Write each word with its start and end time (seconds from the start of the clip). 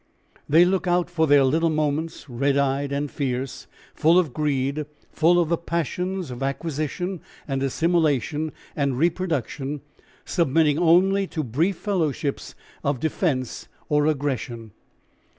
They 0.49 0.65
look 0.65 0.87
out 0.87 1.11
for 1.11 1.27
their 1.27 1.43
little 1.43 1.69
moments, 1.69 2.27
red 2.27 2.57
eyed 2.57 2.91
and 2.91 3.11
fierce, 3.11 3.67
full 3.93 4.17
of 4.17 4.33
greed, 4.33 4.87
full 5.11 5.39
of 5.39 5.49
the 5.49 5.59
passions 5.59 6.31
of 6.31 6.41
acquisition 6.41 7.21
and 7.47 7.61
assimilation 7.61 8.51
and 8.75 8.97
reproduction, 8.97 9.81
submitting 10.25 10.79
only 10.79 11.27
to 11.27 11.43
brief 11.43 11.77
fellowships 11.77 12.55
of 12.83 12.99
defence 12.99 13.67
or 13.89 14.07
aggression. 14.07 14.71